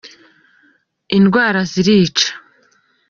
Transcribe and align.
indwara 1.17 1.59
zirica. 1.71 2.27